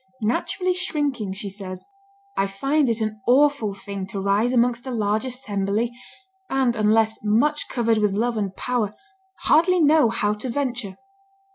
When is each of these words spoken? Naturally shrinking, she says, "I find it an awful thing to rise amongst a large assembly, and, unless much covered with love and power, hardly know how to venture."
Naturally 0.23 0.73
shrinking, 0.73 1.33
she 1.33 1.47
says, 1.47 1.85
"I 2.35 2.47
find 2.47 2.89
it 2.89 3.01
an 3.01 3.21
awful 3.27 3.75
thing 3.75 4.07
to 4.07 4.19
rise 4.19 4.51
amongst 4.51 4.87
a 4.87 4.89
large 4.89 5.25
assembly, 5.25 5.91
and, 6.49 6.75
unless 6.75 7.19
much 7.23 7.67
covered 7.69 7.99
with 7.99 8.15
love 8.15 8.35
and 8.35 8.55
power, 8.55 8.95
hardly 9.41 9.79
know 9.79 10.09
how 10.09 10.33
to 10.33 10.49
venture." 10.49 10.95